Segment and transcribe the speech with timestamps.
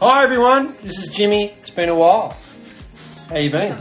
[0.00, 1.50] Hi everyone, this is Jimmy.
[1.60, 2.36] It's been a while.
[3.28, 3.76] How you been?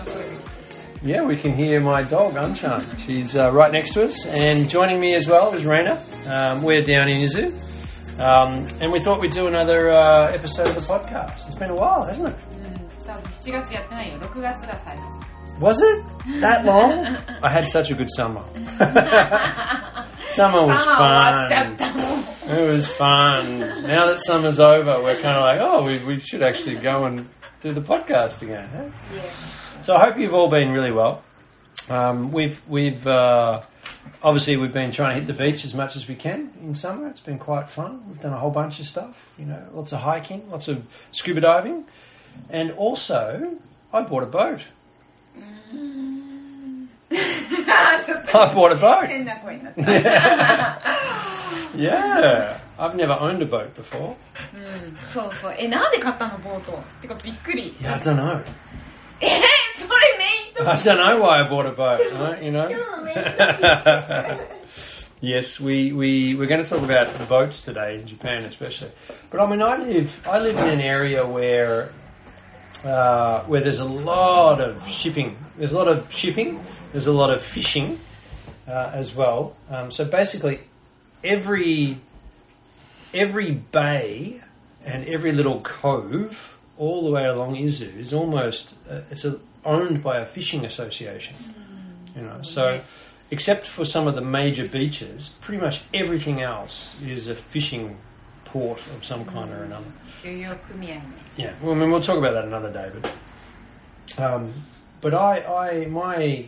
[1.04, 2.97] Yeah, we can hear my dog Uncharm.
[3.05, 6.02] She's uh, right next to us, and joining me as well is Raina.
[6.28, 7.51] Um, we're down in Izu,
[8.19, 11.47] um, and we thought we'd do another uh, episode of the podcast.
[11.47, 12.35] It's been a while, hasn't it?
[13.06, 15.04] 多分7月やってないよ6月が最後
[15.60, 16.04] Was it
[16.41, 16.91] that long?
[17.41, 18.41] I had such a good summer.
[20.34, 21.77] summer was サマー終わっちゃっ fun.
[21.77, 22.01] たもう
[22.52, 23.61] It was fun.
[23.61, 27.27] Now that summer's over, we're kind of like, oh, we, we should actually go and
[27.62, 28.69] do the podcast again.
[28.69, 28.91] Huh?
[29.15, 29.30] Yeah.
[29.83, 31.23] So I hope you've all been really well.
[31.88, 33.62] Um, we've we've uh,
[34.23, 37.09] obviously we've been trying to hit the beach as much as we can in summer.
[37.09, 38.02] It's been quite fun.
[38.07, 39.30] We've done a whole bunch of stuff.
[39.38, 41.87] You know, lots of hiking, lots of scuba diving,
[42.51, 43.57] and also
[43.95, 44.60] I bought a boat.
[45.74, 46.88] Mm.
[48.34, 49.09] I bought a boat.
[51.82, 54.16] 変な声になった Yeah, I've never owned a boat before.
[54.54, 58.41] うんそうそうえなんで買ったのボートてかびっくり Yeah, I don't know.
[59.20, 61.99] え それメイント I don't know why I bought a boat.
[62.13, 62.43] Right?
[62.43, 62.70] You know.
[62.70, 63.30] 今日のメイント
[64.53, 64.57] ピ
[65.19, 68.91] Yes, we, we, we're going to talk about the boats today in Japan, especially.
[69.31, 71.89] But I mean, I live I live in an area where
[72.85, 75.35] uh, where there's a lot of shipping.
[75.57, 76.63] There's a lot of shipping.
[76.91, 77.99] There's a lot of fishing
[78.67, 79.55] uh, as well.
[79.71, 80.59] Um, so basically,
[81.24, 81.98] every
[83.14, 84.40] every bay
[84.84, 90.02] and every little cove all the way along Izu is almost uh, it's a, owned
[90.02, 91.36] by a fishing association.
[92.16, 92.80] You know, so
[93.30, 97.96] except for some of the major beaches, pretty much everything else is a fishing
[98.44, 99.58] port of some kind mm.
[99.58, 99.86] or another.
[101.36, 103.16] Yeah, well, I mean, we'll talk about that another day, but
[104.22, 104.52] um,
[105.00, 106.46] but I, I, my,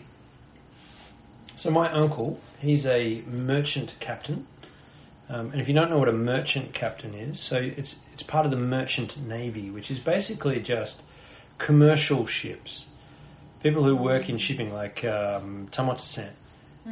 [1.56, 4.46] so my uncle, he's a merchant captain
[5.28, 8.44] um, and if you don't know what a merchant captain is, so it's it's part
[8.44, 11.02] of the merchant navy, which is basically just
[11.58, 12.84] commercial ships,
[13.62, 16.32] people who work in shipping, like um, Tamoto-sen.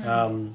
[0.07, 0.55] Um,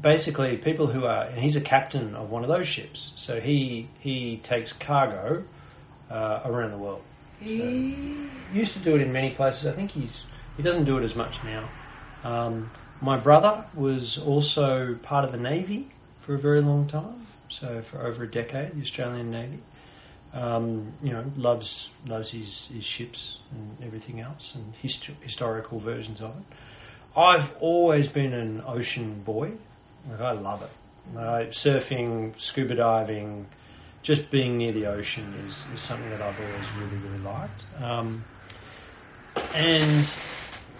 [0.00, 3.88] basically, people who are, and he's a captain of one of those ships, so he
[4.00, 5.44] he takes cargo
[6.10, 7.02] uh, around the world.
[7.42, 7.94] へえ
[8.52, 9.66] Used to do it in many places.
[9.66, 10.24] I think he's
[10.56, 11.68] he doesn't do it as much now.
[12.24, 12.70] Um,
[13.00, 15.86] my brother was also part of the navy
[16.30, 19.58] for a very long time, so for over a decade, the Australian Navy.
[20.32, 26.20] Um, you know, loves loves his, his ships and everything else, and hist- historical versions
[26.20, 27.18] of it.
[27.18, 29.54] I've always been an ocean boy.
[30.08, 30.70] Like, I love it.
[31.50, 33.46] Surfing, scuba diving,
[34.04, 37.64] just being near the ocean is, is something that I've always really, really liked.
[37.82, 38.22] Um,
[39.56, 40.16] and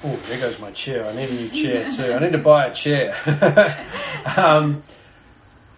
[0.05, 1.05] oh, there goes my chair.
[1.05, 2.13] I need a new chair too.
[2.13, 3.17] I need to buy a chair.
[4.37, 4.85] um,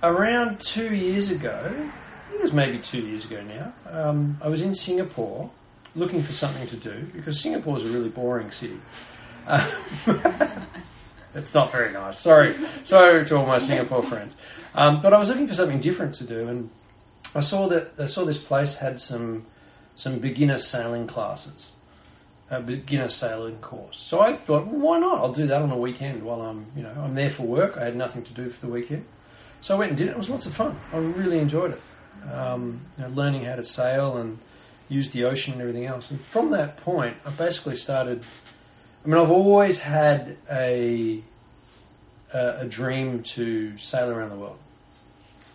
[0.03, 4.49] around two years ago, I think it was maybe two years ago now, um, I
[4.49, 5.51] was in Singapore
[5.95, 8.79] looking for something to do because Singapore is a really boring city.
[9.47, 9.69] Um,
[11.35, 12.19] it's not very nice.
[12.19, 14.37] Sorry, sorry to all my Singapore friends.
[14.75, 16.71] Um, but I was looking for something different to do, and
[17.35, 19.47] I saw that I saw this place had some
[19.97, 21.73] some beginner sailing classes,
[22.51, 23.99] a beginner sailing course.
[23.99, 25.19] So I thought, why not?
[25.19, 27.77] I'll do that on a weekend while I'm you know I'm there for work.
[27.77, 29.05] I had nothing to do for the weekend,
[29.62, 30.12] so I went and did it.
[30.12, 30.80] It was lots of fun.
[30.94, 31.82] I really enjoyed it.
[32.32, 34.38] Um, you know, learning how to sail and
[34.90, 36.12] use the ocean and everything else.
[36.12, 38.24] And from that point, I basically started.
[39.06, 41.22] I mean, I've always had a
[42.34, 44.60] a, a dream to sail around the world.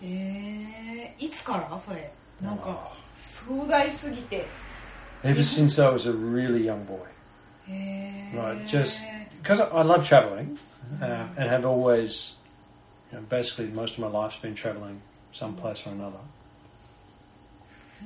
[0.04, 2.12] えー、いつからそれ
[2.42, 4.46] なんか壮大すぎて
[5.22, 6.98] Ever since I was a really young boy.
[7.68, 9.04] へえ Right, just
[9.42, 10.58] because I, I love traveling
[11.00, 12.34] uh, and have always,
[13.16, 15.00] you know, basically most of my life's been traveling
[15.32, 16.18] someplace or another.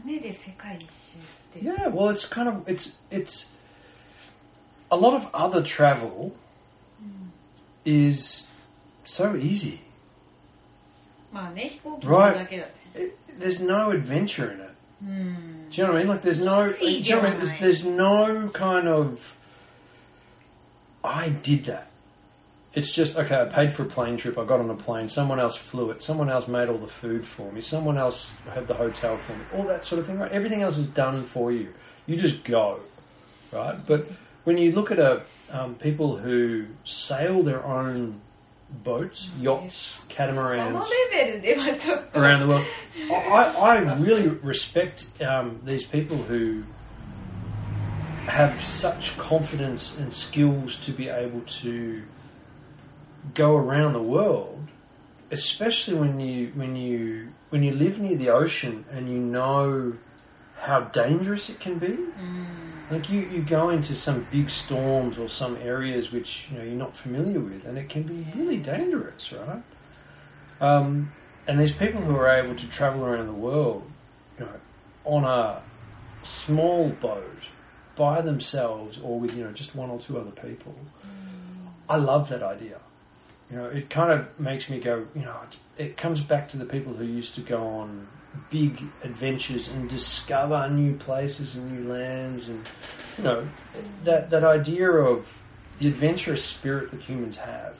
[0.04, 0.86] 船で世界一周
[1.58, 3.50] って、 Yeah, well, it's kind of it's it's
[4.90, 6.32] a lot of other travel
[7.84, 8.46] is
[9.04, 9.78] so easy.
[11.32, 14.70] まあね飛行機乗るだけだね It, there's no adventure in it.
[15.02, 16.08] うん Do you know what I mean?
[16.08, 16.68] Like, there's no.
[16.68, 17.38] Do See, you know what I mean?
[17.38, 17.60] There's, John.
[17.60, 19.34] there's no kind of.
[21.02, 21.88] I did that.
[22.73, 23.41] it's just okay.
[23.41, 24.37] I paid for a plane trip.
[24.37, 25.09] I got on a plane.
[25.09, 26.01] Someone else flew it.
[26.01, 27.59] Someone else made all the food for me.
[27.61, 29.43] Someone else had the hotel for me.
[29.55, 30.31] All that sort of thing, right?
[30.31, 31.69] Everything else is done for you.
[32.07, 32.79] You just go,
[33.51, 33.77] right?
[33.85, 34.07] But
[34.45, 38.21] when you look at a um, people who sail their own
[38.85, 40.73] boats, yachts, catamarans
[42.15, 42.65] around the world,
[43.11, 46.63] I, I really respect um, these people who
[48.27, 52.03] have such confidence and skills to be able to
[53.33, 54.67] go around the world,
[55.29, 59.93] especially when you when you when you live near the ocean and you know
[60.59, 61.97] how dangerous it can be.
[62.89, 66.73] Like you, you go into some big storms or some areas which you know you're
[66.73, 69.63] not familiar with, and it can be really dangerous, right?
[70.59, 71.11] Um,
[71.47, 73.89] and there's people who are able to travel around the world,
[74.37, 74.51] you know,
[75.05, 75.61] on a
[76.23, 77.47] small boat
[77.95, 80.75] by themselves or with you know just one or two other people.
[81.89, 82.79] I love that idea.
[83.51, 85.05] You know, it kind of makes me go.
[85.13, 88.07] You know, it's, it comes back to the people who used to go on
[88.49, 92.65] big adventures and discover new places and new lands, and
[93.17, 93.47] you know,
[94.05, 95.41] that that idea of
[95.79, 97.77] the adventurous spirit that humans have.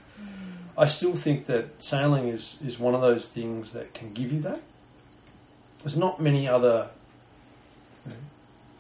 [0.78, 4.40] I still think that sailing is, is one of those things that can give you
[4.42, 4.60] that.
[5.80, 6.90] There's not many other.
[8.06, 8.18] You know,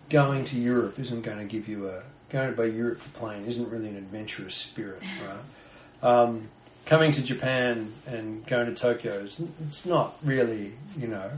[0.09, 3.69] going to Europe isn't going to give you a going by Europe to plane isn't
[3.69, 6.09] really an adventurous spirit, right?
[6.09, 6.47] Um,
[6.91, 11.31] coming to Japan and going to Tokyo is it's not really you know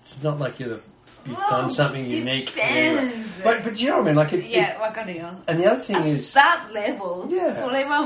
[0.00, 0.80] it's not like you're the
[1.24, 2.52] you've done something unique.
[2.58, 3.22] Anyway.
[3.44, 4.16] But but you know what I mean?
[4.16, 4.80] Like it's yeah, it, it
[5.46, 7.28] And the other thing At is that level.
[7.30, 7.54] Yeah,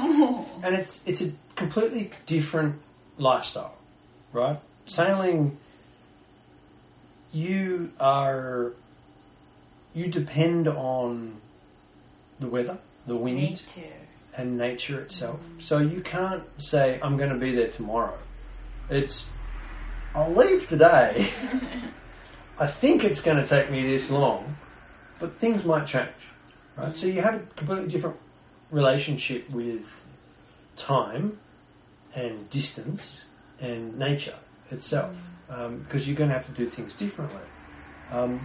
[0.03, 0.45] more.
[0.63, 2.75] And it's it's a completely different
[3.17, 3.75] lifestyle,
[4.35, 4.59] right?
[4.85, 5.57] Sailing,
[7.33, 8.75] you are
[9.95, 11.41] you depend on
[12.41, 13.39] the weather, the wind.
[13.39, 14.06] Me too
[14.37, 15.41] and nature itself.
[15.59, 18.19] So you can't say I'm going to be there tomorrow.
[18.91, 19.29] It's
[20.15, 21.29] I'll leave today.
[22.59, 24.57] I think it's going to take me this long,
[25.19, 26.09] but things might change,
[26.77, 26.97] right?
[26.97, 28.17] So you have a completely different
[28.71, 30.05] relationship with
[30.77, 31.39] time
[32.15, 33.25] and distance
[33.61, 34.35] and nature
[34.71, 35.15] itself
[35.49, 37.43] because you're going to have to do things differently.
[38.11, 38.41] Um,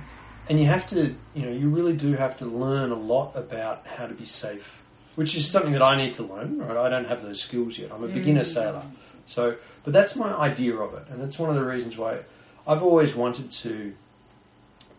[0.50, 3.86] and you have to, you know, you really do have to learn a lot about
[3.86, 4.81] how to be safe,
[5.16, 6.60] which is something that I need to learn.
[6.60, 7.92] Right, I don't have those skills yet.
[7.92, 8.46] I'm a beginner mm.
[8.46, 8.84] sailor,
[9.28, 12.20] so but that's my idea of it, and that's one of the reasons why
[12.68, 13.94] I've always wanted to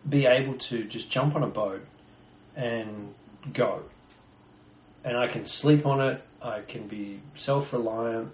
[0.07, 1.81] be able to just jump on a boat
[2.55, 3.13] and
[3.53, 3.83] go,
[5.05, 6.21] and I can sleep on it.
[6.41, 8.29] I can be self-reliant.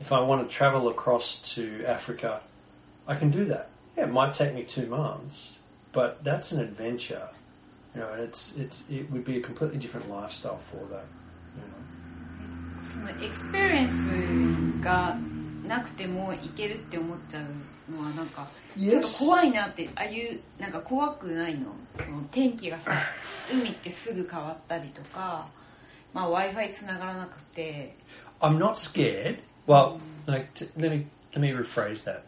[0.00, 2.40] If I want to travel across to Africa,
[3.06, 3.70] I can do that.
[3.96, 5.58] Yeah, it might take me two months,
[5.92, 7.28] but that's an adventure.
[7.94, 11.04] You know, and it's it's it would be a completely different lifestyle for that.
[13.02, 13.88] そのエクスペリエン
[14.80, 15.16] スが
[15.66, 18.46] なくてもいけるって思っちゃうのはなんか
[18.76, 22.92] ちょっと怖いなってああいうなんか怖くないのその天気がさ
[23.52, 25.48] 海ってすぐ変わったりとか、
[26.14, 27.96] まあ、w i f i つながらなくて
[28.40, 29.38] I'm not scared.
[29.66, 32.22] Well, like let me let me rephrase that.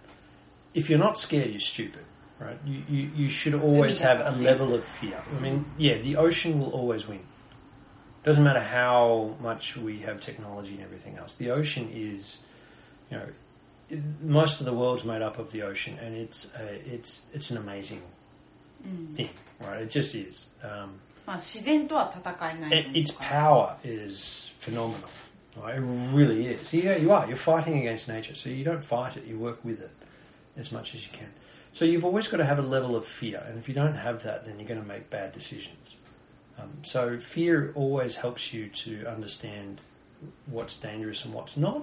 [0.74, 2.04] If you're not scared, you're stupid,
[2.40, 2.56] right?
[2.64, 5.20] You you, you should always have a level of fear.
[5.36, 7.20] I mean, yeah, the ocean will always win.
[8.24, 11.34] doesn't matter how much we have technology and everything else.
[11.34, 12.42] The ocean is,
[13.10, 13.26] you know,
[13.90, 17.50] it, most of the world's made up of the ocean, and it's a, it's it's
[17.50, 18.00] an amazing
[18.86, 19.14] mm.
[19.14, 19.28] thing,
[19.60, 19.82] right?
[19.82, 20.48] It just is.
[20.62, 20.94] Um,
[21.28, 21.36] ah,
[22.72, 25.08] it, its power is phenomenal.
[25.62, 25.76] Right?
[25.76, 25.82] It
[26.12, 26.72] really is.
[26.72, 27.26] Yeah, you are.
[27.26, 29.24] You're fighting against nature, so you don't fight it.
[29.24, 29.90] You work with it
[30.56, 31.28] as much as you can.
[31.74, 34.22] So you've always got to have a level of fear, and if you don't have
[34.22, 35.96] that, then you're going to make bad decisions.
[36.58, 39.80] Um, so fear always helps you to understand
[40.46, 41.82] what's dangerous and what's not,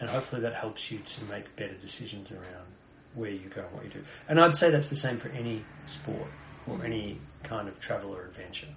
[0.00, 2.66] and hopefully that helps you to make better decisions around
[3.14, 4.04] where you go and what you do.
[4.28, 6.28] And I'd say that's the same for any sport
[6.66, 8.68] or any kind of travel or adventure.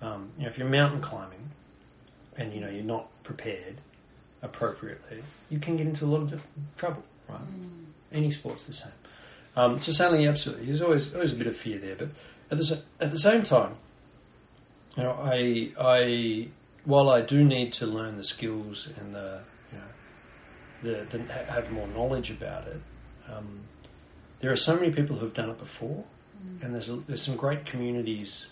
[0.00, 1.50] Um, you know, if you're mountain climbing
[2.36, 3.76] and you know you're not prepared
[4.42, 7.02] appropriately, you can get into a lot of trouble.
[7.28, 7.40] Right?
[8.12, 8.92] Any sport's the same.
[9.56, 12.08] Um, so certainly, absolutely, there's always always a bit of fear there, but
[12.50, 13.72] at the at the same time,
[14.98, 16.48] you know, I I
[16.84, 19.40] while I do need to learn the skills and the
[19.72, 22.80] you know the, the have more knowledge about it,
[23.32, 23.60] um,
[24.40, 26.04] there are so many people who've done it before,
[26.62, 28.48] and there's a, there's some great communities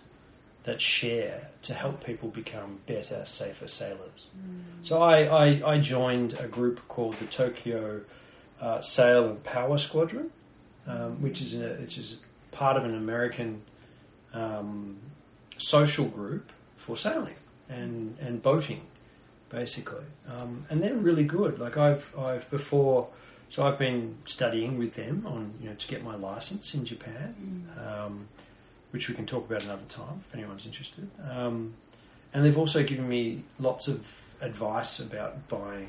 [0.65, 4.27] that share to help people become better, safer sailors.
[4.83, 8.01] So I, I, I joined a group called the Tokyo
[8.61, 10.31] uh, Sail and Power Squadron,
[10.89, 13.63] um, which is a, which is part of an American
[14.35, 14.99] um,
[15.59, 17.35] social group for sailing
[17.69, 18.83] and, and boating,
[19.51, 20.05] basically.
[20.31, 21.59] Um, and they're really good.
[21.59, 23.09] Like I've I've before,
[23.51, 27.65] so I've been studying with them on you know to get my license in Japan,
[27.87, 28.29] um,
[28.91, 31.11] which we can talk about another time if anyone's interested.
[31.31, 31.75] Um,
[32.33, 34.07] and they've also given me lots of
[34.41, 35.89] advice about buying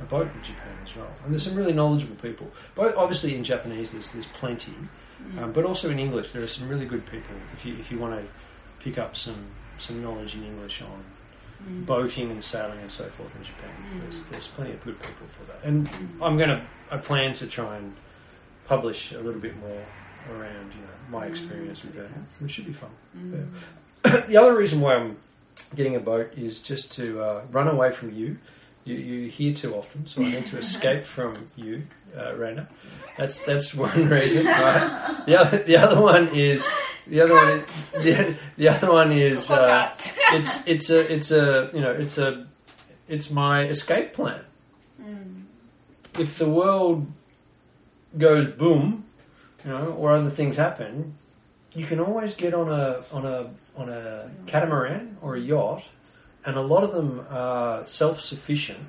[0.00, 1.10] a boat in Japan as well.
[1.24, 2.50] And there's some really knowledgeable people.
[2.74, 4.74] Both obviously in Japanese, there's there's plenty,
[5.38, 7.36] um, but also in English, there are some really good people.
[7.52, 8.28] If you if you want to
[8.80, 9.46] pick up some
[9.78, 11.04] some knowledge in English on
[11.86, 13.70] boating and sailing and so forth in Japan,
[14.02, 15.64] there's there's plenty of good people for that.
[15.64, 15.88] And
[16.22, 17.94] I'm gonna I plan to try and
[18.66, 19.82] publish a little bit more
[20.32, 22.10] around you know my experience with that.
[22.44, 22.90] It should be fun.
[23.14, 23.48] うん
[24.28, 25.16] the other reason why I'm
[25.74, 28.38] getting a boat is just to uh, run away from you.
[28.84, 31.82] You you hear too often, so I need to escape from you,
[32.16, 32.68] uh, Raina.
[33.18, 35.22] That's that's one reason, right?
[35.26, 36.66] The other the other one is
[37.10, 39.90] The other one, is, the, the other one is uh,
[40.32, 42.46] it's it's a it's a you know it's a
[43.08, 44.40] it's my escape plan.
[45.00, 45.44] Mm.
[46.18, 47.06] If the world
[48.18, 49.06] goes boom,
[49.64, 51.14] you know, or other things happen,
[51.74, 55.84] you can always get on a on a on a catamaran or a yacht,
[56.44, 58.80] and a lot of them are self sufficient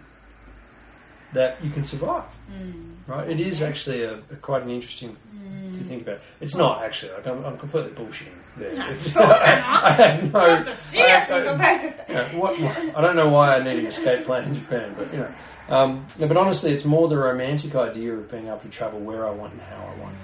[1.33, 2.25] that you can survive.
[2.51, 2.95] Mm.
[3.07, 3.29] Right?
[3.29, 5.15] It is actually a, a, quite an interesting
[5.49, 6.21] うん if you think about it.
[6.41, 8.71] It's not actually like I'm, I'm completely bullshitting there.
[8.91, 10.61] It's, そうなの I have no.
[10.61, 12.53] っとシリアスに答えちゃった Yeah, what,
[12.95, 15.27] I don't know why I need an escape plan in Japan, but you know.
[15.69, 19.27] Um, no, but honestly, it's more the romantic idea of being able to travel where
[19.27, 20.15] I want and how I want.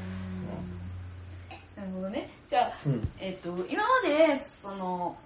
[1.78, 5.18] なるほどねじゃあ、うんえっと今までその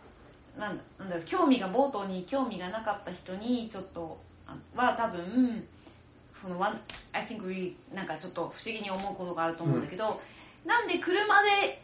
[0.57, 5.63] なんなんだろう興味がボートに興味がなかった人にちょっとあは多分
[6.41, 6.79] そのワン
[7.13, 10.21] I think we なんかちょっと不思議に思うことがあると思うんだけど、
[10.65, 11.81] なんで車で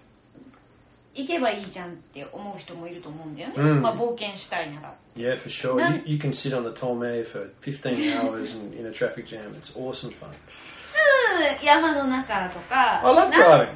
[1.15, 5.79] 行けばいいじゃんって思う人もいると思うんだよね、うんまあ冒険したいなら Yeah, for sure.
[5.79, 9.55] You, you can sit on the Tome for 15 hours in, in a traffic jam.
[9.55, 10.27] It's awesome fun.
[10.27, 13.69] うん山の中とか I love な driving.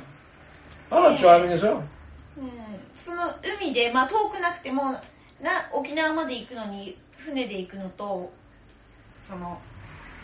[0.91, 1.77] I love driving as well.
[1.77, 1.83] うん
[2.97, 4.91] その海で、まあ、遠くなくても
[5.41, 8.31] な沖縄まで行くのに船で行くのと
[9.27, 9.68] その、まあ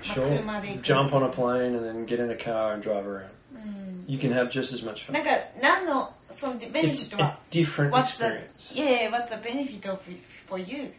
[0.05, 0.23] Sure.
[0.39, 3.29] 車で行く Jump on a plane and then get in a car and drive around.
[3.55, 5.23] うん、 You can have just as much な fun.
[5.23, 8.75] んか何のそのベネフィ It's ット a は different What's the experience.
[8.75, 9.99] yeah what's the benefit of
[10.49, 10.91] for you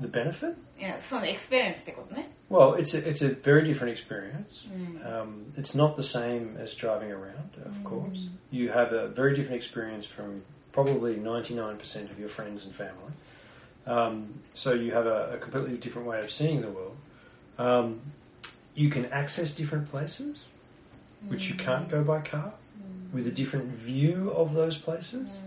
[0.00, 0.54] The benefit?
[0.78, 4.66] いやそのエクスペリエンスってことね Well, it's a, it's a very different experience.
[4.72, 8.28] うん Um, it's not the same as driving around, of course.
[8.50, 13.12] You have a very different experience from probably 99% of your friends and family.
[13.86, 16.96] Um, so you have a, a completely different way of seeing the world.
[17.57, 18.01] Um,
[18.75, 20.49] you can access different places,
[21.27, 22.53] which you can't go by car,
[23.13, 25.39] with a different view of those places.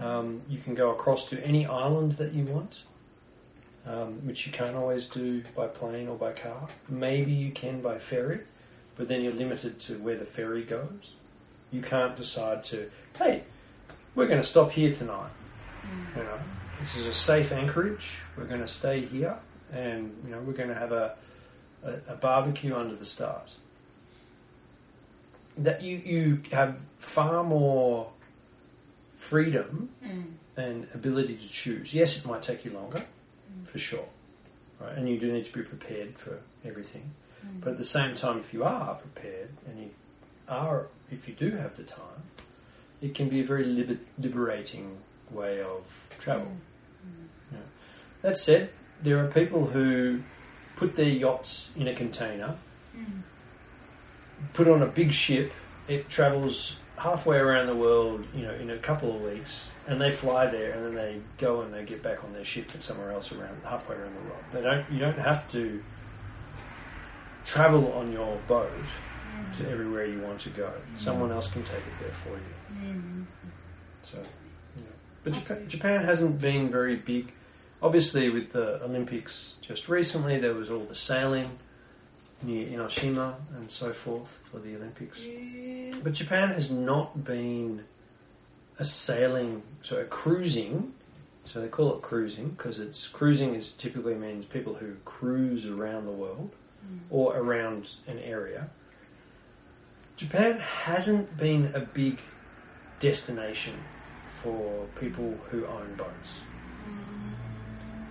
[0.00, 2.82] Um, you can go across to any island that you want,
[3.86, 6.68] um, which you can't always do by plane or by car.
[6.88, 8.40] Maybe you can by ferry,
[8.96, 11.14] but then you're limited to where the ferry goes.
[11.72, 13.42] You can't decide to, hey,
[14.14, 15.30] we're going to stop here tonight.
[16.16, 16.38] You know,
[16.80, 18.14] this is a safe anchorage.
[18.36, 19.36] We're going to stay here,
[19.72, 21.14] and you know, we're going to have a,
[21.84, 23.58] a, a barbecue under the stars.
[25.56, 28.10] That you you have far more
[29.18, 31.94] freedom うん and ability to choose.
[31.94, 33.66] Yes, it might take you longer, mm.
[33.68, 34.08] for sure,
[34.80, 34.96] right?
[34.96, 37.04] And you do need to be prepared for everything.
[37.46, 37.60] Mm.
[37.60, 39.90] But at the same time, if you are prepared and you
[40.48, 42.22] are, if you do have the time,
[43.00, 44.98] it can be a very liber- liberating
[45.30, 45.84] way of
[46.18, 46.52] travel.
[47.52, 47.58] Yeah.
[48.22, 48.70] That said,
[49.02, 50.20] there are people who
[50.76, 52.56] put their yachts in a container,
[54.52, 55.52] put on a big ship.
[55.88, 60.10] It travels halfway around the world, you know, in a couple of weeks, and they
[60.10, 63.12] fly there, and then they go and they get back on their ship and somewhere
[63.12, 64.44] else around halfway around the world.
[64.52, 64.84] They don't.
[64.92, 65.82] You don't have to
[67.44, 68.70] travel on your boat
[69.54, 69.72] to mm.
[69.72, 70.66] everywhere you want to go.
[70.66, 70.98] Mm.
[70.98, 72.54] Someone else can take it there for you.
[72.70, 73.26] うん
[74.08, 74.84] So, yeah.
[75.22, 77.30] but Japan, Japan hasn't been very big.
[77.82, 81.50] Obviously, with the Olympics just recently, there was all the sailing
[82.42, 85.20] near Enoshima and so forth for the Olympics.
[86.02, 87.84] But Japan has not been
[88.78, 90.92] a sailing, so a cruising.
[91.44, 96.04] So they call it cruising because it's cruising is typically means people who cruise around
[96.04, 96.50] the world
[96.86, 96.98] mm.
[97.10, 98.68] or around an area.
[100.16, 102.18] Japan hasn't been a big
[103.00, 103.74] destination
[104.42, 106.40] for people who own boats.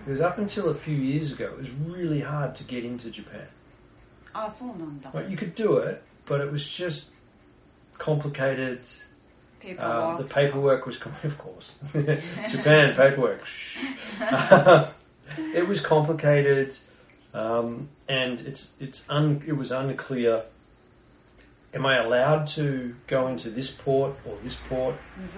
[0.08, 3.46] Because up until a few years ago, it was really hard to get into Japan.
[4.32, 5.10] あ、そうなんだ。
[5.12, 7.12] Like you could do it, but it was just
[7.98, 8.80] complicated.
[9.78, 11.74] Um, the paperwork was, of course,
[12.50, 13.46] Japan paperwork.
[15.54, 16.78] it was complicated,
[17.34, 20.44] um, and it's it's un- it was unclear
[21.75, 24.93] Am I allowed to go into this port or this port?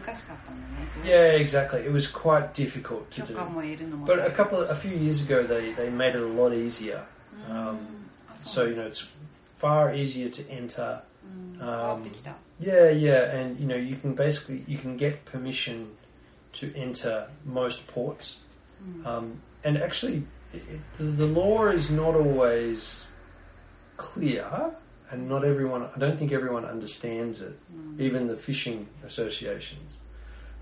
[0.05, 0.67] 難しかったんだ
[1.05, 1.85] ね Yeah, exactly.
[1.85, 3.35] It was quite difficult to 許 do.
[3.35, 7.03] 可も得るのも But a couple, a few years ago, they, they made it a lot easier.
[7.49, 7.77] うん Um,
[8.27, 9.07] あ so そう you know, it's
[9.61, 10.99] far easier to enter.
[11.23, 15.87] うん変わってきた Yeah, yeah, and you know, you can basically you can get permission
[16.53, 18.37] to enter most ports,
[19.05, 23.03] um, and actually, it, the, the law is not always
[23.97, 24.45] clear
[25.10, 28.00] and not everyone, I don't think everyone understands it, mm.
[28.00, 29.96] even the fishing associations.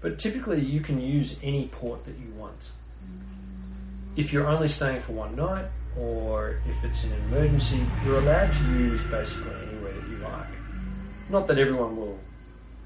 [0.00, 2.71] But typically, you can use any port that you want.
[3.05, 4.17] Mm.
[4.17, 5.67] If you're only staying for one night,
[5.99, 10.49] or if it's an emergency, you're allowed to use basically anywhere that you like.
[10.49, 11.31] Mm.
[11.31, 12.19] Not that everyone will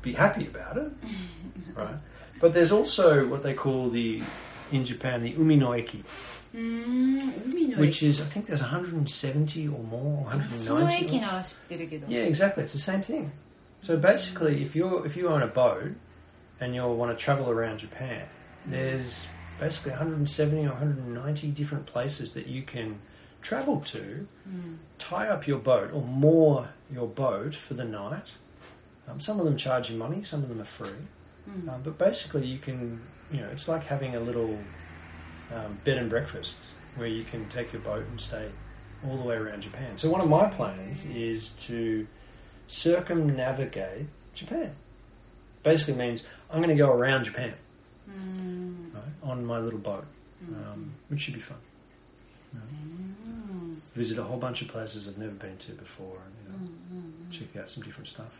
[0.00, 0.90] be happy about it,
[1.76, 1.95] right?
[2.40, 4.21] But there's also what they call the,
[4.73, 6.02] in Japan, the uminoeki,
[7.78, 10.66] which is I think there's 170 or more, 190.
[12.04, 12.62] Or, yeah, exactly.
[12.64, 13.32] It's the same thing.
[13.80, 15.92] So basically, if you're if you own a boat
[16.61, 18.26] and you want to travel around Japan,
[18.66, 19.26] there's
[19.59, 23.00] basically 170 or 190 different places that you can
[23.40, 24.75] travel to, hmm.
[24.99, 28.30] tie up your boat or moor your boat for the night.
[29.09, 30.90] Um, some of them charge you money, some of them are free.
[31.44, 31.68] Hmm.
[31.68, 33.00] Um, but basically, you can
[33.32, 34.59] you know it's like having a little
[35.54, 36.54] um, bed and breakfast
[36.97, 38.49] where you can take your boat and stay
[39.06, 39.97] all the way around Japan.
[39.97, 42.06] So one of my plans is to
[42.68, 44.71] circumnavigate Japan.
[45.62, 47.54] Basically means I'm going to go around Japan
[48.09, 50.04] うーん right, on my little boat,
[50.44, 50.54] mm.
[50.73, 51.59] um, which should be fun.
[52.52, 56.47] You know, Visit a whole bunch of places I've never been to before, and you
[56.50, 58.32] know, check out some different stuff.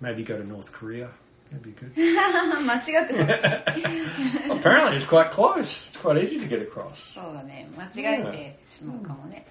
[0.00, 1.08] Maybe go to North Korea.
[1.51, 1.93] That'd be good.
[1.95, 5.89] 間 違ってそう Well, apparently, it's quite close.
[5.91, 7.13] It's quite easy to get across.
[7.13, 9.45] そうだね間違えてしまうかもね、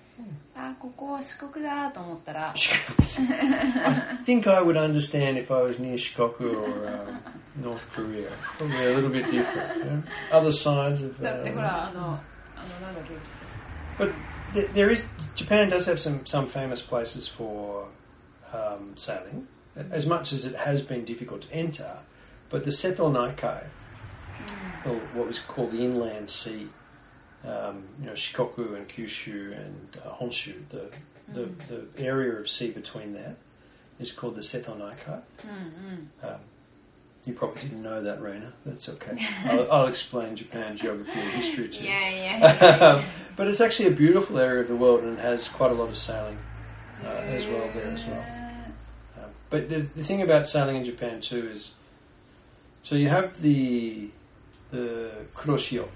[0.57, 2.55] あここは四国だと思ったら I
[4.25, 8.29] think I would understand if I was near Shikoku or um, North Korea.
[8.29, 9.79] It's probably a little bit different.
[9.79, 10.03] you know?
[10.33, 11.21] Other sides of.
[11.23, 12.11] だってほ Uh, らあのあの
[12.81, 14.13] なんだっけ but
[14.55, 17.87] th- there is Japan does have some some famous places for
[18.53, 19.47] um, sailing,
[19.92, 21.98] as much as it has been difficult to enter,
[22.50, 23.64] but the Seto Naikai,
[24.86, 26.68] or what was called the Inland Sea,
[27.46, 30.90] um, you know, Shikoku and Kyushu and uh, Honshu, the,
[31.34, 31.94] the, mm.
[31.94, 33.38] the, area of sea between that
[34.00, 35.22] is called the Seto Naikai.
[35.42, 36.26] Mm-hmm.
[36.26, 36.40] Um,
[37.26, 38.54] you probably didn't know that, Rena.
[38.66, 39.26] That's okay.
[39.46, 41.90] I'll, I'll, explain Japan geography and history to you.
[41.90, 42.40] Yeah, yeah.
[42.40, 45.76] yeah, but it's actually a beautiful area of the world and it has quite a
[45.76, 46.38] lot of sailing
[47.04, 48.37] uh, as well there as well.
[49.50, 51.76] But the, the thing about sailing in Japan too is,
[52.84, 54.10] so you have the
[54.72, 55.88] the kuroshio,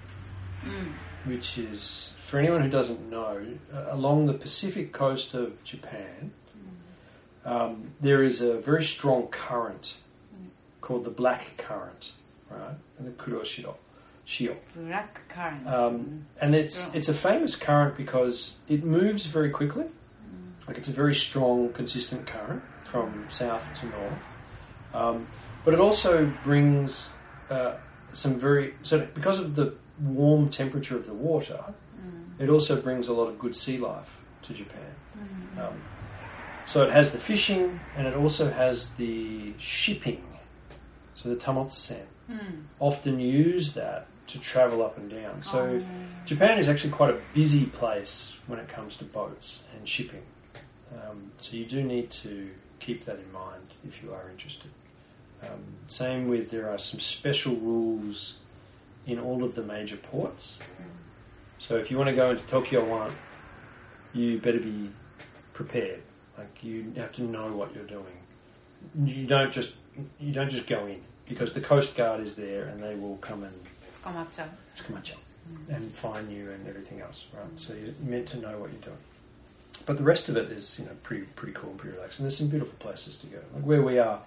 [0.64, 0.92] mm.
[1.26, 7.50] which is for anyone who doesn't know, uh, along the Pacific coast of Japan, mm.
[7.50, 9.96] um, there is a very strong current
[10.34, 10.48] mm.
[10.80, 12.12] called the Black Current,
[12.50, 12.76] right?
[12.98, 13.74] And the kuroshio.
[14.26, 14.54] Shio.
[14.76, 15.66] Black current.
[15.66, 19.86] Um, and it's it's a famous current because it moves very quickly
[20.72, 24.22] like it's a very strong, consistent current from south to north.
[24.94, 25.26] Um,
[25.66, 27.10] but it also brings
[27.50, 27.74] uh,
[28.14, 31.62] some very so because of the warm temperature of the water,
[32.38, 34.94] it also brings a lot of good sea life to Japan.
[35.60, 35.74] Um,
[36.64, 40.24] so it has the fishing and it also has the shipping.
[41.14, 45.42] So the tamotsen うん often use that to travel up and down.
[45.42, 45.82] So
[46.24, 50.22] Japan is actually quite a busy place when it comes to boats and shipping.
[50.92, 52.48] Um, so you do need to
[52.80, 54.70] keep that in mind if you are interested.
[55.42, 58.38] Um, same with there are some special rules
[59.06, 60.58] in all of the major ports.
[61.58, 63.12] So if you want to go into Tokyo-wan,
[64.14, 64.90] you better be
[65.52, 66.00] prepared.
[66.38, 68.16] Like you have to know what you're doing.
[68.96, 69.74] You don't just
[70.18, 73.44] you don't just go in because the Coast Guard is there and they will come
[73.44, 73.54] and
[74.02, 74.48] Tsukamatcha.
[74.74, 75.16] Tsukamatcha.
[75.50, 75.76] Mm.
[75.76, 77.44] and fine you and everything else, right?
[77.56, 78.96] So you're meant to know what you're doing
[79.86, 82.18] but the rest of it is you know pretty pretty cool and pretty relaxed.
[82.18, 83.38] And there's some beautiful places to go.
[83.54, 84.20] Like where we are,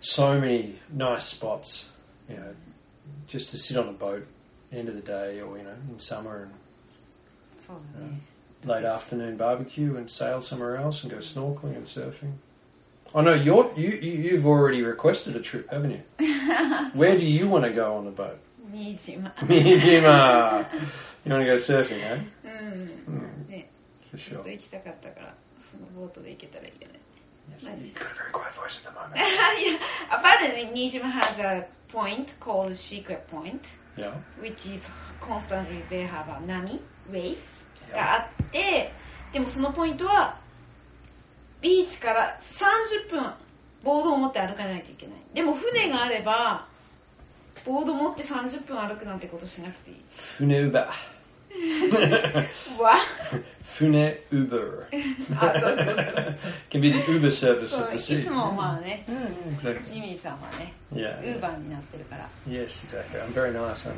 [0.00, 1.90] so many nice spots.
[2.28, 2.54] You know,
[3.28, 4.26] just to sit on a boat,
[4.72, 6.52] end of the day, or you know, in summer and
[7.70, 12.34] uh, you know, late afternoon barbecue, and sail somewhere else and go snorkeling and surfing.
[13.14, 16.26] I know you you you've already requested a trip, haven't you?
[16.94, 18.38] Where do you want to go on the boat?
[18.72, 19.32] Niijima.
[19.36, 20.66] Niijima.
[21.24, 22.18] You want to go surfing, eh?
[22.44, 22.88] Mm.
[23.08, 23.30] Mm.
[24.18, 25.34] ちょっと行きたかったから、
[25.70, 27.00] そのボートで行けたらいいよね。
[30.10, 33.60] アパートにニジマ has a point called secret point、
[33.96, 34.12] yeah.
[34.40, 34.82] which is
[35.20, 37.38] 波ウェイ、
[37.92, 38.92] があって
[39.32, 40.36] でもそのポイントは
[41.60, 43.30] ビーチから30分
[43.82, 45.16] ボードを持って歩かないといけない。
[45.34, 46.66] でも船があれば、
[47.66, 49.96] ボードを持って30分歩くなんてことしなくていい。
[50.38, 50.90] 船だ
[52.80, 52.94] わ
[53.73, 54.85] Fune Uber.
[55.39, 55.95] あそうそうそう
[56.69, 58.23] Can be the Uber service そう of the い sea.
[58.25, 59.83] つもまあね Yeah, exactly.
[59.85, 61.19] ジミーさんはね Yeah.
[61.21, 63.21] ウーバーになってるから Yes, exactly.
[63.21, 63.93] I'm very nice, aren't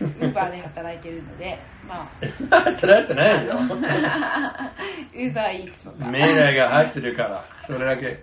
[0.00, 2.08] ウーバーで働いてるのでま
[2.50, 4.70] 働いてないよあ
[5.12, 8.22] ウーバーイーツとか命令が入ってるからそれだけ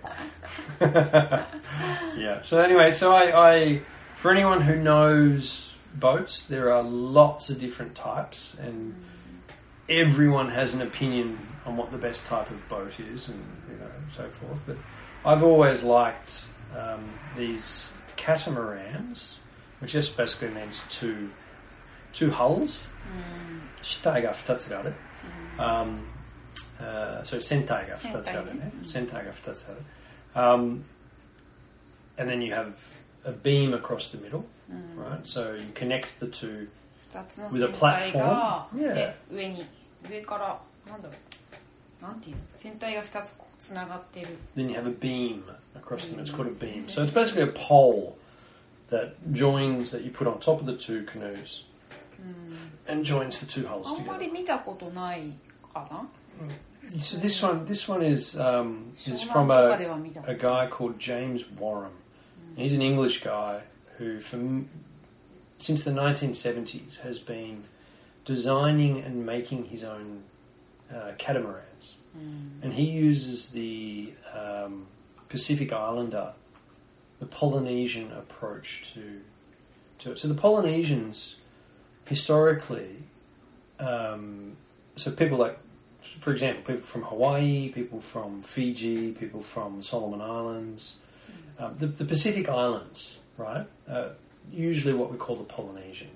[2.16, 3.80] yeah so anyway so I, I
[4.16, 8.94] for anyone who knows boats there are lots of different types and
[9.91, 13.91] everyone has an opinion on what the best type of boat is, and you know,
[14.09, 14.61] so forth.
[14.65, 14.77] But
[15.25, 16.45] I've always liked
[16.77, 19.35] um, these catamarans,
[19.79, 21.29] which just basically means two
[22.13, 22.87] two hulls.
[23.07, 23.59] Mm.
[25.59, 26.07] Um
[26.79, 29.83] uh, so sentaiga futatsugaru, sentaiga futatsugaru.
[32.17, 32.73] And then you have
[33.25, 34.97] a beam across the middle, mm.
[34.97, 35.25] right?
[35.25, 36.67] So you connect the two
[37.51, 38.23] with a platform.
[38.75, 39.13] Yeah.
[40.09, 40.59] 上から
[40.89, 41.13] なんだろ
[42.01, 45.43] うなんていうの船体が2つつながってる Then you have a beam
[45.75, 46.19] across them.
[46.19, 46.89] It's called a beam.
[46.89, 48.17] So it's basically a pole
[48.89, 51.63] that joins, that you put on top of the two canoes
[52.17, 52.55] hmm.
[52.87, 54.19] and joins the two hulls together.
[54.19, 55.33] り見たことない
[55.73, 56.05] かな
[56.99, 59.77] So this one, this one is um, is from a,
[60.27, 61.91] a guy called James Wharram.
[62.57, 63.61] He's an English guy
[63.97, 64.67] who, from
[65.59, 67.63] since the 1970s, has been
[68.25, 70.23] designing and making his own
[70.93, 71.97] uh, catamarans,
[72.63, 74.87] and he uses the um,
[75.29, 76.33] Pacific Islander,
[77.19, 79.21] the Polynesian approach to
[79.99, 80.19] to it.
[80.19, 81.37] So the Polynesians,
[82.05, 82.95] historically,
[83.79, 84.57] um,
[84.95, 85.57] so people like
[86.01, 90.97] for example, people from Hawaii, people from Fiji, people from Solomon Islands,
[91.59, 93.65] um, the, the Pacific Islands, right?
[93.87, 94.09] Uh,
[94.51, 96.09] usually what we call the Polynesian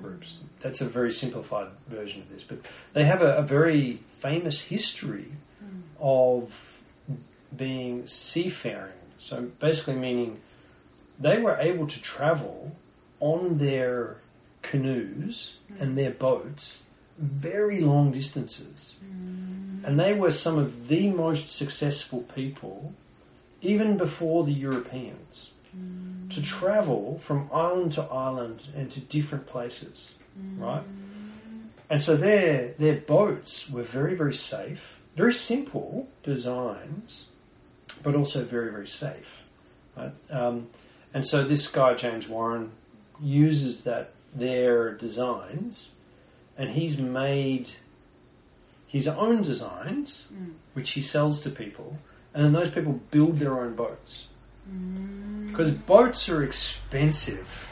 [0.00, 0.36] groups.
[0.62, 2.58] That's a very simplified version of this, but
[2.92, 5.26] they have a, a very famous history
[5.58, 5.80] hmm.
[6.00, 6.78] of
[7.56, 8.92] being seafaring.
[9.18, 10.40] So basically, meaning
[11.18, 12.76] they were able to travel
[13.20, 14.16] on their
[14.62, 15.82] canoes hmm.
[15.82, 16.82] and their boats
[17.18, 18.96] very long distances.
[19.00, 19.84] Hmm.
[19.84, 22.94] And they were some of the most successful people,
[23.60, 25.52] even before the Europeans,
[26.30, 30.14] to travel from island to island and to different places,
[30.56, 30.82] right?
[31.90, 37.28] And so their their boats were very very safe, very simple designs,
[38.02, 39.42] but also very very safe,
[39.96, 40.12] right?
[40.30, 40.68] Um,
[41.14, 42.70] and so this guy James Wharram
[43.20, 45.90] uses that their designs,
[46.56, 47.70] and he's made
[48.88, 50.26] his own designs,
[50.74, 51.98] which he sells to people,
[52.34, 54.26] and then those people build their own boats.
[55.48, 57.68] Because boats are expensive.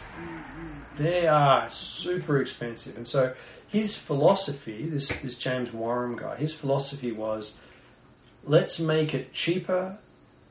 [0.96, 2.96] They are super expensive.
[2.96, 3.34] And so
[3.68, 7.54] his philosophy, this, this James Wharram guy, his philosophy was
[8.44, 9.98] let's make it cheaper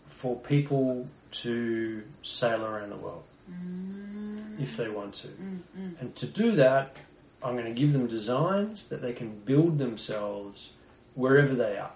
[0.10, 4.62] for people to sail around the world mm.
[4.62, 5.28] if they want to.
[5.28, 6.00] Mm-mm.
[6.00, 6.96] And to do that,
[7.44, 10.72] I'm going to give them designs that they can build themselves
[11.16, 11.92] wherever they are.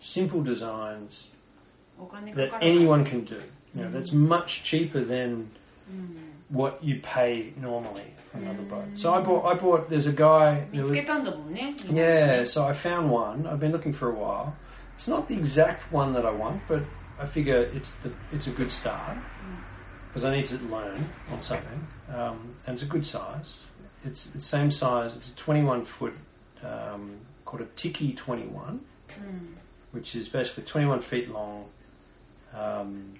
[0.00, 1.30] Simple designs
[2.34, 3.40] that anyone can do.
[3.74, 3.92] You know, mm.
[3.92, 5.50] that's much cheaper than
[5.92, 8.84] mm what you pay normally for another boat.
[8.94, 9.44] So I bought.
[9.44, 9.90] I bought.
[9.90, 10.60] There's a guy.
[10.72, 10.92] Who,
[11.90, 12.44] yeah.
[12.44, 13.46] So I found one.
[13.46, 14.56] I've been looking for a while.
[14.94, 16.82] It's not the exact one that I want, but
[17.20, 19.16] I figure it's the it's a good start
[20.08, 21.86] because I need to learn on something.
[22.14, 23.64] Um, and it's a good size.
[24.04, 25.16] It's the same size.
[25.16, 26.14] It's a 21 foot
[26.64, 29.46] um, called a Tiki 21, mm.
[29.92, 31.66] which is basically 21 feet long
[32.54, 33.14] um,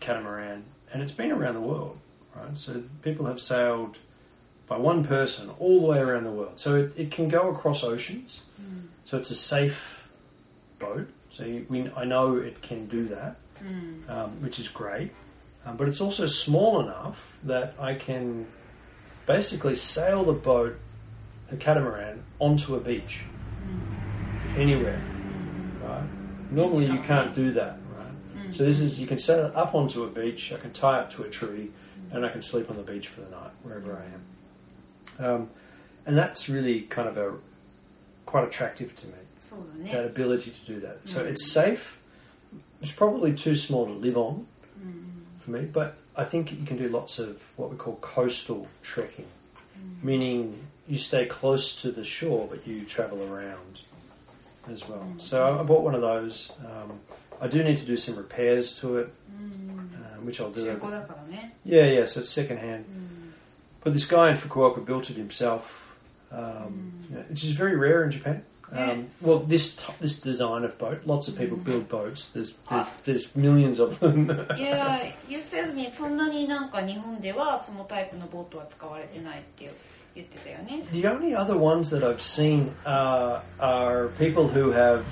[0.00, 1.98] catamaran, and it's been around the world
[2.38, 2.56] right?
[2.56, 3.96] So people have sailed
[4.68, 6.60] by one person all the way around the world.
[6.60, 8.42] So it, it can go across oceans.
[9.04, 10.06] So it's a safe
[10.78, 11.08] boat.
[11.30, 13.36] So you, we, I know it can do that,
[14.08, 15.10] um, which is great.
[15.66, 18.46] Um, but it's also small enough that I can
[19.26, 20.76] basically sail the boat,
[21.50, 23.20] the catamaran, onto a beach
[24.56, 25.00] anywhere.
[25.82, 26.02] Right?
[26.50, 28.54] Normally you can't do that, right?
[28.54, 30.52] So this is you can set it up onto a beach.
[30.52, 31.70] I can tie it to a tree,
[32.12, 35.26] and I can sleep on the beach for the night wherever I am.
[35.26, 35.50] Um,
[36.06, 37.34] and that's really kind of a
[38.26, 39.12] quite attractive to me.
[39.92, 41.08] That ability to do that.
[41.08, 41.26] So mm.
[41.26, 41.98] it's safe.
[42.82, 44.46] It's probably too small to live on
[44.78, 45.40] mm.
[45.40, 49.24] for me, but I think you can do lots of what we call coastal trekking,
[49.24, 50.04] mm.
[50.04, 53.82] meaning you stay close to the shore but you travel around
[54.70, 55.06] as well.
[55.18, 56.52] So I bought one of those.
[56.64, 57.00] Um,
[57.40, 59.08] I do need to do some repairs to it
[60.27, 60.63] which I'll do.
[60.65, 62.05] 中古だからね Yeah, yeah.
[62.05, 62.85] So it's second hand.
[63.83, 65.85] But this guy in Fukuoka built it himself,
[66.31, 68.43] um, you know, which is very rare in Japan.
[68.71, 69.21] Um, Yes.
[69.21, 72.29] Well, this t- this design of boat, lots of people build boats.
[72.29, 74.31] There's there's, there's millions of them.
[74.57, 79.71] いや You said me そんなになんか日本ではそのタイプのボートは使われてないっていう
[80.15, 85.03] 言ってたよね The only other ones that I've seen are, are people who have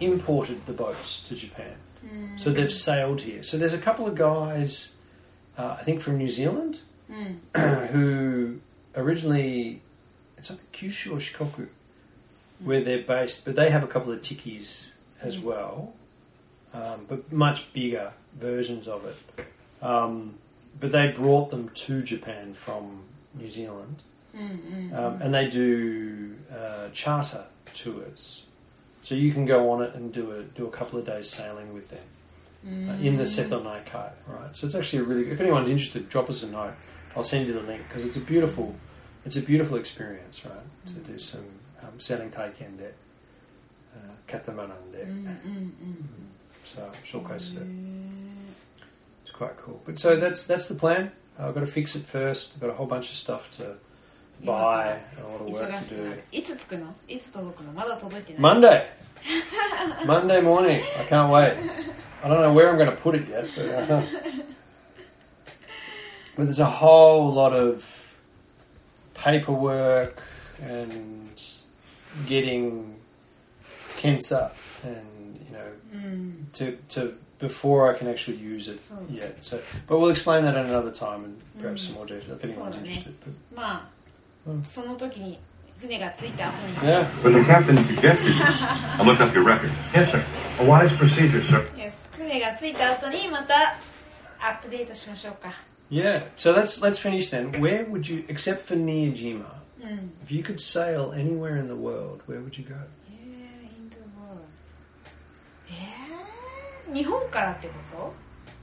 [0.00, 1.74] imported the boats to Japan.
[2.37, 3.43] So they've sailed here.
[3.43, 4.93] So there's a couple of guys,
[5.57, 6.79] uh, I think from New Zealand,
[7.11, 7.37] mm.
[7.91, 8.59] who
[8.95, 9.81] originally,
[10.37, 11.67] it's either Kyushu or Shikoku,
[12.63, 15.47] where they're based, but they have a couple of tikis as hmm.
[15.47, 15.93] well,
[16.73, 19.45] um, but much bigger versions of it.
[19.83, 20.35] Um,
[20.79, 23.03] but they brought them to Japan from
[23.35, 24.03] New Zealand,
[24.35, 25.21] mm, mm, um, mm.
[25.21, 28.40] and they do uh, charter tours.
[29.03, 31.73] So you can go on it and do a do a couple of days sailing
[31.73, 32.03] with them
[32.65, 32.89] mm.
[32.89, 33.47] uh, in the mm.
[33.47, 34.55] Seto Naikai, right?
[34.55, 35.31] So it's actually a really.
[35.31, 36.73] If anyone's interested, drop us a note.
[37.15, 38.75] I'll send you the link because it's a beautiful,
[39.25, 40.53] it's a beautiful experience, right?
[40.85, 40.87] Mm.
[40.87, 41.45] To do some
[41.83, 42.93] um, sailing taiken there,
[43.95, 45.05] uh, katamaran there.
[45.05, 45.71] Mm, mm, mm.
[45.73, 46.03] mm.
[46.63, 47.67] so showcase it.
[49.23, 49.81] It's quite cool.
[49.85, 51.11] But so that's that's the plan.
[51.39, 52.53] I've got to fix it first.
[52.55, 53.75] I've got a whole bunch of stuff to
[54.44, 56.04] buy and a lot of ー work 忙 to しく do.
[56.04, 58.82] なるいつ着くのいつ届くのまだ届いてない Monday.
[60.06, 60.80] Monday morning.
[61.00, 61.56] I can't wait.
[62.22, 64.02] I don't know where I'm going to put it yet, but, uh,
[66.36, 67.84] but there's a whole lot of
[69.14, 70.22] paperwork
[70.62, 71.30] and
[72.26, 72.94] getting
[73.96, 74.50] Kensa
[74.84, 78.96] and you know うん to to before I can actually use it Oh.
[79.10, 79.36] yet.
[79.44, 81.86] So, but we'll explain that at another time and perhaps Mm.
[81.88, 83.14] some more detail if anyone's So, interested.
[83.24, 83.88] But まうんあ
[84.65, 85.39] その時に
[85.79, 86.75] 船が着いた後に。
[86.77, 87.05] Yeah.
[87.23, 88.33] When the captain suggested
[88.99, 89.71] I looked up your record.
[89.93, 90.23] Yes, sir.
[90.59, 91.67] A wise procedure, sir.
[91.75, 91.93] Yes.
[92.17, 93.77] 船が着いた後にまた
[94.39, 95.51] アップデートしましょうか。
[95.89, 96.23] Yeah.
[96.37, 97.59] So let's let's finish then.
[97.59, 100.09] Where would you, except for near hmm.
[100.23, 102.75] if you could sail anywhere in the world, where would you go?
[106.93, 107.73] 日本からってこ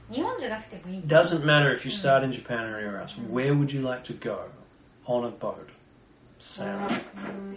[0.09, 3.15] と日本じゃなくてもいい Doesn't matter if you start in Japan or anywhere else.
[3.31, 4.41] Where would you like to go?
[5.08, 5.68] on a boat?
[6.40, 6.90] Sailing.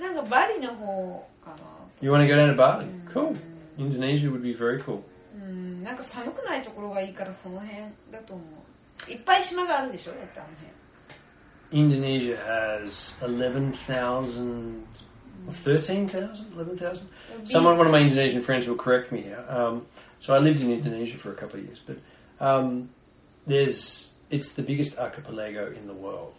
[0.00, 1.56] なんかバリの方かな
[2.00, 2.86] You want to go down to Bali?
[3.12, 3.36] Cool.
[3.78, 5.02] Indonesia would be very cool.
[5.34, 7.78] うんなんか寒くないところがいいからその辺
[8.10, 8.42] だと思
[9.08, 10.70] ういっぱい島があるでしょだってあの辺
[11.72, 14.82] Indonesia has 11,000
[15.46, 16.34] or 13,000?
[16.56, 17.08] 11,000?
[17.44, 19.44] Someone, one of my Indonesian friends will correct me here.
[19.48, 19.86] Um,
[20.24, 21.96] so I lived in Indonesia for a couple of years, but
[22.40, 22.88] um,
[23.46, 26.34] there's it's the biggest archipelago in the world.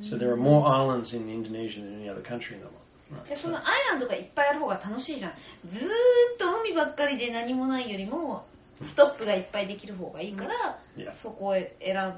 [0.00, 2.80] So there are more islands in Indonesia than any other country in the world.
[3.28, 3.36] で Right.
[3.36, 5.32] そ So, のアイランドがいっぱいある方が楽しいじゃん
[5.68, 5.90] ずーっ
[6.38, 8.46] と海ばっかりで何もないよりも
[8.82, 10.50] ストップがいっぱいできる方がいいから、
[10.96, 11.14] Yeah.
[11.14, 11.68] そこを選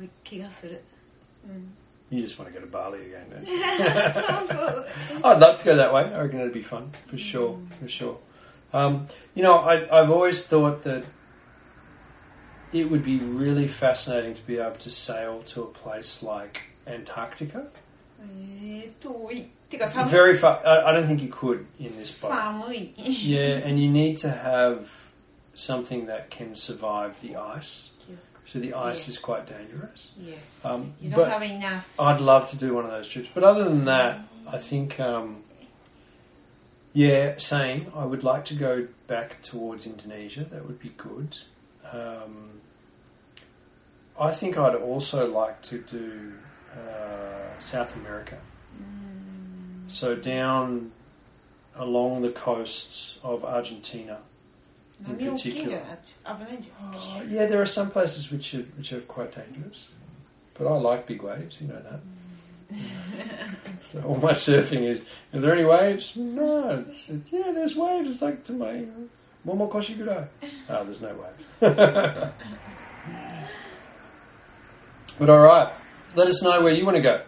[0.01, 0.81] ぶ気がする、
[2.11, 4.13] うん、 you just want to go to Bali again, don't you?
[4.13, 4.87] そうそう
[5.23, 6.05] I'd love to go that way.
[6.15, 8.17] I reckon it'd be fun for sure, for sure.
[8.74, 11.04] Um, you know, I, have always thought that
[12.74, 17.68] it would be really fascinating to be able to sail to a place like Antarctica.
[18.22, 18.84] Eh,
[20.08, 20.62] Very far.
[20.66, 22.30] I, I don't think you could in this boat.
[22.98, 24.90] yeah, and you need to have
[25.54, 27.90] something that can survive the ice.
[28.48, 29.10] So the ice yes.
[29.10, 30.12] is quite dangerous.
[30.20, 30.60] Yes.
[30.66, 31.98] Um, you don't have enough.
[31.98, 34.50] I'd love to do one of those trips, but other than that, mm-hmm.
[34.50, 35.00] I think.
[35.00, 35.44] Um,
[36.94, 37.92] yeah, same.
[37.96, 40.44] I would like to go back towards Indonesia.
[40.44, 41.38] That would be good.
[41.92, 42.62] Um,
[44.20, 46.34] I think I'd also like to do
[46.74, 48.38] uh, South America.
[48.78, 49.90] Mm.
[49.90, 50.92] So down
[51.76, 54.20] along the coasts of Argentina.
[55.08, 55.82] In particular,
[56.28, 59.90] uh, yeah, there are some places which are which are quite dangerous,
[60.56, 61.58] but I like big waves.
[61.60, 62.02] You know that.
[62.02, 62.21] Mm.
[63.84, 65.02] so all my surfing is.
[65.34, 66.16] Are there any waves?
[66.16, 66.86] No.
[66.88, 68.10] It's, it, yeah, there's waves.
[68.10, 68.86] It's like to my
[69.46, 70.28] momokoshi gurai.
[70.70, 71.46] Oh, there's no waves.
[75.20, 75.74] but all right,
[76.16, 77.22] let us know where you want to go.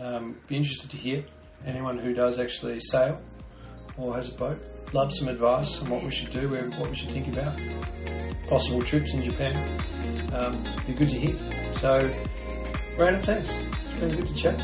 [0.00, 1.24] Um, be interested to hear
[1.66, 3.20] anyone who does actually sail
[3.98, 4.58] or has a boat.
[4.92, 7.58] Love some advice on what we should do, what we should think about
[8.50, 9.56] possible trips in Japan.
[10.34, 11.38] Um, be good to hear.
[11.74, 12.12] So,
[12.98, 13.56] random thanks.
[13.99, 14.55] It's been good to chat.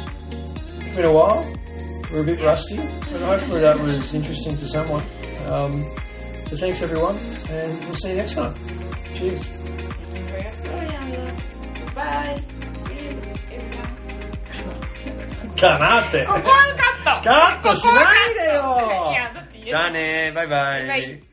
[0.80, 1.46] It's been a while.
[2.12, 2.78] We're a bit rusty,
[3.12, 5.04] but hopefully that was interesting to someone.
[5.48, 5.86] Um,
[6.48, 7.18] so thanks everyone,
[7.50, 8.54] and we'll see you next time.
[9.16, 9.48] Cheers.
[11.96, 12.44] Bye.
[15.62, 16.26] かなって。
[16.26, 16.58] ここは
[17.04, 17.92] カットカットしな
[18.32, 20.88] いでよいやだって言うじゃあねバイバイ。
[20.88, 21.25] バイバイ